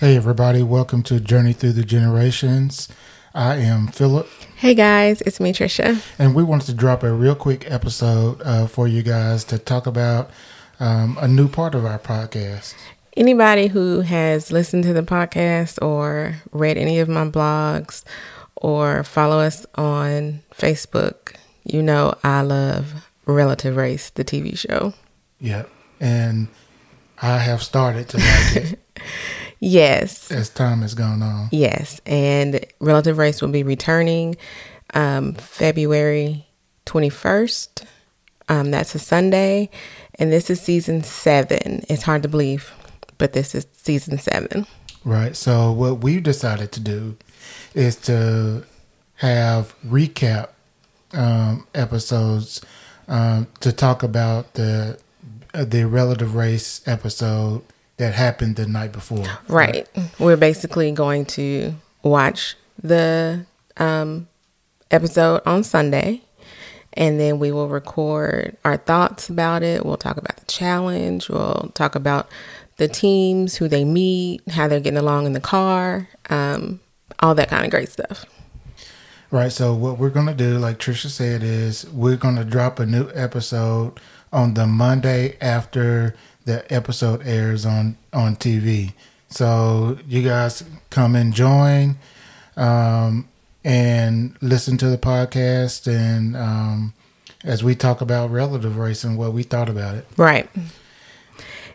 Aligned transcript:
Hey, 0.00 0.14
everybody, 0.14 0.62
welcome 0.62 1.02
to 1.02 1.18
Journey 1.18 1.52
Through 1.52 1.72
the 1.72 1.82
Generations. 1.82 2.88
I 3.34 3.56
am 3.56 3.88
Philip. 3.88 4.28
Hey 4.54 4.72
guys, 4.72 5.22
it's 5.22 5.40
me, 5.40 5.52
Trisha. 5.52 6.00
And 6.20 6.36
we 6.36 6.44
wanted 6.44 6.66
to 6.66 6.74
drop 6.74 7.02
a 7.02 7.12
real 7.12 7.34
quick 7.34 7.68
episode 7.68 8.40
uh, 8.42 8.68
for 8.68 8.86
you 8.86 9.02
guys 9.02 9.42
to 9.46 9.58
talk 9.58 9.88
about 9.88 10.30
um, 10.78 11.18
a 11.20 11.26
new 11.26 11.48
part 11.48 11.74
of 11.74 11.84
our 11.84 11.98
podcast. 11.98 12.76
Anybody 13.16 13.66
who 13.66 14.02
has 14.02 14.52
listened 14.52 14.84
to 14.84 14.92
the 14.92 15.02
podcast 15.02 15.84
or 15.84 16.36
read 16.52 16.78
any 16.78 17.00
of 17.00 17.08
my 17.08 17.28
blogs 17.28 18.04
or 18.54 19.02
follow 19.02 19.40
us 19.40 19.66
on 19.74 20.42
Facebook, 20.54 21.34
you 21.64 21.82
know 21.82 22.14
I 22.22 22.42
love 22.42 23.04
Relative 23.26 23.74
Race, 23.74 24.10
the 24.10 24.24
TV 24.24 24.56
show. 24.56 24.94
Yep. 25.40 25.68
And 25.98 26.46
I 27.20 27.38
have 27.38 27.64
started 27.64 28.08
to 28.10 28.18
like 28.18 28.56
it. 28.64 28.78
Yes. 29.60 30.30
As 30.30 30.48
time 30.48 30.82
has 30.82 30.94
gone 30.94 31.22
on. 31.22 31.48
Yes. 31.50 32.00
And 32.06 32.64
Relative 32.80 33.18
Race 33.18 33.42
will 33.42 33.48
be 33.48 33.62
returning 33.62 34.36
um, 34.94 35.34
February 35.34 36.46
21st. 36.86 37.84
Um, 38.48 38.70
that's 38.70 38.94
a 38.94 38.98
Sunday. 38.98 39.70
And 40.14 40.32
this 40.32 40.50
is 40.50 40.60
season 40.60 41.02
seven. 41.02 41.84
It's 41.88 42.02
hard 42.02 42.22
to 42.22 42.28
believe, 42.28 42.72
but 43.18 43.32
this 43.32 43.54
is 43.54 43.66
season 43.72 44.18
seven. 44.18 44.66
Right. 45.04 45.36
So, 45.36 45.70
what 45.72 46.00
we've 46.00 46.22
decided 46.22 46.72
to 46.72 46.80
do 46.80 47.16
is 47.74 47.96
to 47.96 48.64
have 49.16 49.74
recap 49.86 50.48
um, 51.12 51.66
episodes 51.74 52.60
um, 53.06 53.46
to 53.60 53.72
talk 53.72 54.02
about 54.02 54.54
the 54.54 54.98
uh, 55.54 55.64
the 55.64 55.86
relative 55.86 56.34
race 56.34 56.82
episode 56.86 57.62
that 57.98 58.14
happened 58.14 58.56
the 58.56 58.66
night 58.66 58.92
before. 58.92 59.26
Right. 59.48 59.88
We're 60.18 60.36
basically 60.36 60.90
going 60.92 61.26
to 61.26 61.74
watch 62.02 62.56
the 62.82 63.44
um, 63.76 64.28
episode 64.90 65.42
on 65.44 65.64
Sunday 65.64 66.22
and 66.94 67.20
then 67.20 67.38
we 67.38 67.52
will 67.52 67.68
record 67.68 68.56
our 68.64 68.76
thoughts 68.76 69.28
about 69.28 69.62
it. 69.62 69.86
We'll 69.86 69.96
talk 69.96 70.16
about 70.16 70.36
the 70.36 70.46
challenge. 70.46 71.28
We'll 71.28 71.70
talk 71.74 71.94
about 71.94 72.28
the 72.76 72.88
teams, 72.88 73.56
who 73.56 73.68
they 73.68 73.84
meet, 73.84 74.42
how 74.48 74.68
they're 74.68 74.80
getting 74.80 74.98
along 74.98 75.26
in 75.26 75.32
the 75.32 75.40
car, 75.40 76.08
um, 76.30 76.80
all 77.20 77.34
that 77.34 77.50
kind 77.50 77.64
of 77.64 77.70
great 77.70 77.88
stuff. 77.88 78.24
Right. 79.30 79.52
So 79.52 79.74
what 79.74 79.98
we're 79.98 80.10
gonna 80.10 80.34
do, 80.34 80.58
like 80.58 80.78
Trisha 80.78 81.08
said, 81.08 81.42
is 81.42 81.88
we're 81.90 82.16
gonna 82.16 82.44
drop 82.44 82.80
a 82.80 82.86
new 82.86 83.10
episode 83.14 84.00
on 84.32 84.54
the 84.54 84.66
Monday 84.66 85.36
after 85.40 86.14
the 86.44 86.70
episode 86.72 87.26
airs 87.26 87.66
on 87.66 87.96
on 88.12 88.36
TV. 88.36 88.92
So 89.30 89.98
you 90.06 90.22
guys 90.22 90.64
come 90.90 91.14
and 91.14 91.34
join, 91.34 91.96
um, 92.56 93.28
and 93.64 94.36
listen 94.40 94.78
to 94.78 94.88
the 94.88 94.98
podcast, 94.98 95.86
and 95.86 96.36
um, 96.36 96.94
as 97.44 97.62
we 97.62 97.74
talk 97.74 98.00
about 98.00 98.30
relative 98.30 98.78
race 98.78 99.04
and 99.04 99.18
what 99.18 99.32
we 99.32 99.42
thought 99.42 99.68
about 99.68 99.94
it. 99.94 100.06
Right. 100.16 100.48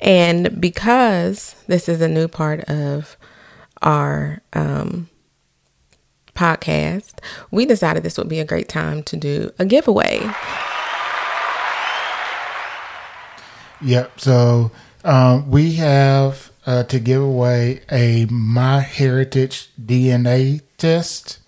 And 0.00 0.60
because 0.60 1.54
this 1.68 1.88
is 1.88 2.00
a 2.00 2.08
new 2.08 2.28
part 2.28 2.60
of 2.64 3.16
our 3.82 4.42
um, 4.52 5.08
podcast, 6.34 7.20
we 7.50 7.64
decided 7.64 8.02
this 8.02 8.18
would 8.18 8.28
be 8.28 8.40
a 8.40 8.44
great 8.44 8.68
time 8.68 9.02
to 9.04 9.16
do 9.16 9.50
a 9.58 9.64
giveaway. 9.64 10.20
Yep. 13.82 14.20
So 14.20 14.70
um, 15.04 15.50
we 15.50 15.74
have 15.74 16.50
uh, 16.66 16.82
to 16.84 16.98
give 16.98 17.22
away 17.22 17.80
a 17.90 18.26
My 18.26 18.80
Heritage 18.80 19.70
DNA 19.80 20.62
test 20.78 21.38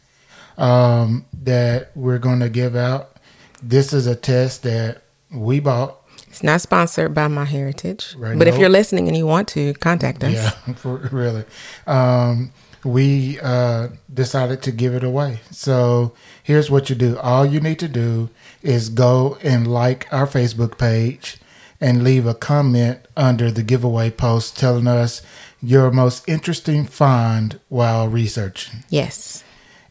um, 0.57 1.27
that 1.43 1.91
we're 1.95 2.19
going 2.19 2.41
to 2.41 2.49
give 2.49 2.77
out. 2.77 3.17
This 3.63 3.93
is 3.93 4.07
a 4.07 4.15
test 4.15 4.63
that 4.63 5.03
we 5.31 5.61
bought. 5.61 5.97
It's 6.29 6.43
not 6.43 6.61
sponsored 6.61 7.15
by 7.15 7.27
My 7.29 7.45
Heritage, 7.45 8.15
right, 8.17 8.39
but 8.39 8.47
no. 8.47 8.53
if 8.53 8.59
you're 8.61 8.69
listening 8.69 9.09
and 9.09 9.17
you 9.17 9.27
want 9.27 9.49
to 9.49 9.75
contact 9.75 10.23
us, 10.23 10.35
yeah, 10.35 10.51
for, 10.75 10.99
really. 11.11 11.45
Um, 11.87 12.53
we 12.85 13.41
uh, 13.41 13.89
decided 14.13 14.63
to 14.63 14.73
give 14.73 14.95
it 14.95 15.03
away. 15.03 15.41
So 15.51 16.15
here's 16.43 16.71
what 16.71 16.91
you 16.91 16.97
do. 16.97 17.19
All 17.19 17.45
you 17.45 17.61
need 17.61 17.79
to 17.81 17.89
do 17.89 18.29
is 18.63 18.89
go 18.89 19.37
and 19.43 19.67
like 19.67 20.07
our 20.13 20.27
Facebook 20.27 20.79
page 20.79 21.39
and 21.81 22.03
leave 22.03 22.27
a 22.27 22.35
comment 22.35 23.01
under 23.17 23.51
the 23.51 23.63
giveaway 23.63 24.11
post 24.11 24.59
telling 24.59 24.87
us 24.87 25.23
your 25.61 25.91
most 25.91 26.29
interesting 26.29 26.85
find 26.85 27.61
while 27.69 28.09
researching. 28.09 28.85
Yes. 28.89 29.45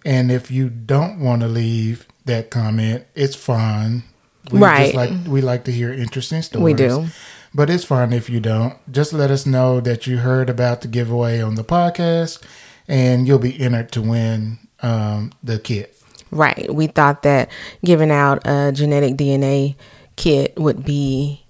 And 0.06 0.32
if 0.32 0.50
you 0.50 0.70
don't 0.70 1.20
want 1.20 1.42
to 1.42 1.48
leave 1.48 2.08
that 2.26 2.50
comment, 2.50 3.06
it's 3.16 3.36
fine. 3.36 4.04
We 4.52 4.60
right. 4.60 4.96
like 4.96 5.12
we 5.28 5.42
like 5.42 5.66
to 5.66 5.72
hear 5.72 5.92
interesting 5.92 6.42
stories. 6.42 6.64
We 6.64 6.74
do. 6.74 7.08
But 7.54 7.70
it's 7.70 7.84
fine 7.84 8.14
if 8.14 8.30
you 8.30 8.40
don't. 8.40 8.76
Just 8.92 9.14
let 9.14 9.32
us 9.32 9.46
know 9.46 9.80
that 9.82 10.08
you 10.08 10.18
heard 10.18 10.50
about 10.50 10.82
the 10.82 10.88
giveaway 10.88 11.42
on 11.42 11.56
the 11.56 11.64
podcast 11.64 12.42
and 12.88 13.28
you'll 13.28 13.40
be 13.40 13.60
entered 13.60 13.92
to 13.94 14.02
win 14.02 14.60
um, 14.82 15.32
the 15.44 15.60
kit. 15.60 15.98
Right. 16.32 16.74
We 16.74 16.88
thought 16.88 17.24
that 17.24 17.50
giving 17.84 18.12
out 18.12 18.42
a 18.46 18.72
genetic 18.72 19.16
DNA 19.16 19.76
kit 20.16 20.58
would 20.58 20.86
be 20.86 21.46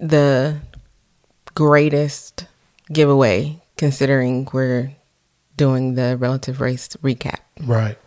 the 0.00 0.58
greatest 1.54 2.46
giveaway 2.92 3.60
considering 3.76 4.48
we're 4.52 4.92
doing 5.56 5.94
the 5.94 6.16
relative 6.16 6.60
race 6.60 6.88
recap. 7.02 7.40
Right. 7.60 7.98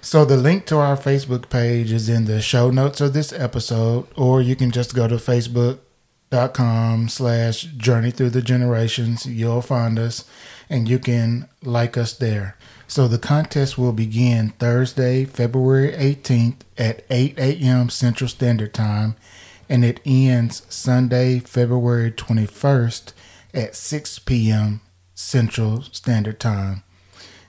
So 0.00 0.24
the 0.26 0.36
link 0.36 0.66
to 0.66 0.76
our 0.76 0.96
Facebook 0.96 1.48
page 1.48 1.90
is 1.90 2.10
in 2.10 2.26
the 2.26 2.42
show 2.42 2.70
notes 2.70 3.00
of 3.00 3.14
this 3.14 3.32
episode, 3.32 4.06
or 4.16 4.42
you 4.42 4.54
can 4.54 4.70
just 4.70 4.94
go 4.94 5.08
to 5.08 5.14
facebook.com 5.14 7.08
slash 7.08 7.62
journey 7.62 8.10
through 8.10 8.30
the 8.30 8.42
generations. 8.42 9.24
You'll 9.24 9.62
find 9.62 9.98
us 9.98 10.28
and 10.68 10.88
you 10.88 10.98
can 10.98 11.48
like 11.62 11.96
us 11.96 12.12
there. 12.12 12.58
So 12.86 13.08
the 13.08 13.18
contest 13.18 13.78
will 13.78 13.92
begin 13.92 14.50
Thursday, 14.58 15.24
February 15.24 15.92
18th 15.92 16.60
at 16.76 17.04
8 17.08 17.38
a.m. 17.38 17.88
Central 17.88 18.28
Standard 18.28 18.74
Time 18.74 19.16
and 19.68 19.84
it 19.84 20.00
ends 20.04 20.62
Sunday, 20.68 21.38
February 21.40 22.10
21st 22.10 23.12
at 23.52 23.74
6 23.74 24.18
p.m. 24.20 24.80
Central 25.14 25.82
Standard 25.82 26.40
Time. 26.40 26.82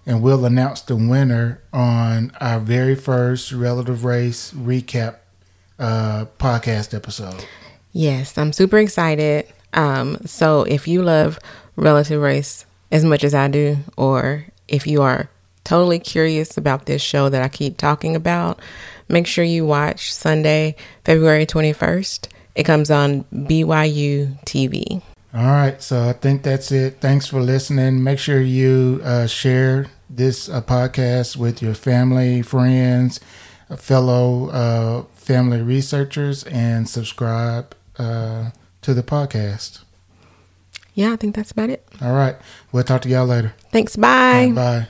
And 0.06 0.22
we'll 0.22 0.46
announce 0.46 0.82
the 0.82 0.96
winner 0.96 1.62
on 1.74 2.32
our 2.40 2.60
very 2.60 2.96
first 2.96 3.52
Relative 3.52 4.06
Race 4.06 4.54
recap 4.54 5.18
uh, 5.80 6.26
podcast 6.38 6.94
episode. 6.94 7.46
Yes, 7.92 8.38
I'm 8.38 8.54
super 8.54 8.78
excited. 8.78 9.48
Um, 9.74 10.18
so 10.26 10.64
if 10.64 10.88
you 10.88 11.02
love 11.02 11.40
Relative 11.76 12.22
Race 12.22 12.66
as 12.92 13.04
much 13.04 13.24
as 13.24 13.34
I 13.34 13.48
do, 13.48 13.78
or 13.98 14.46
if 14.68 14.86
you 14.86 15.02
are 15.02 15.30
totally 15.64 16.00
curious 16.00 16.58
about 16.58 16.86
this 16.86 17.02
show 17.02 17.30
that 17.30 17.42
I 17.42 17.50
keep 17.50 17.78
talking 17.78 18.16
about, 18.16 18.60
make 19.08 19.28
sure 19.28 19.44
you 19.44 19.66
watch 19.66 20.14
Sunday, 20.14 20.76
February 21.04 21.46
21st. 21.46 22.28
It 22.56 22.64
comes 22.64 22.90
on 22.90 23.26
BYU 23.34 24.42
TV. 24.46 25.02
All 25.34 25.44
right. 25.44 25.82
So 25.82 26.08
I 26.08 26.14
think 26.14 26.44
that's 26.44 26.72
it. 26.72 27.02
Thanks 27.02 27.28
for 27.28 27.42
listening. 27.42 28.02
Make 28.04 28.20
sure 28.20 28.40
you 28.40 29.02
uh, 29.04 29.28
share 29.28 29.88
this 30.10 30.48
uh, 30.48 30.62
podcast 30.62 31.36
with 31.36 31.62
your 31.62 31.74
family, 31.74 32.42
friends, 32.42 33.20
uh, 33.70 33.76
fellow 33.76 34.50
uh, 34.50 35.04
family 35.14 35.62
researchers, 35.62 36.44
and 36.46 36.88
subscribe 36.88 37.76
uh, 38.00 38.52
to 38.82 38.94
the 38.94 39.04
podcast. 39.04 39.82
Yeah, 40.94 41.12
I 41.12 41.18
think 41.18 41.36
that's 41.36 41.52
about 41.52 41.70
it. 41.70 41.86
All 42.02 42.14
right. 42.14 42.38
We'll 42.72 42.84
talk 42.84 43.02
to 43.02 43.10
y'all 43.10 43.26
later. 43.26 43.54
Thanks. 43.72 43.98
Bye. 43.98 44.46
Right, 44.46 44.56
bye. 44.56 44.88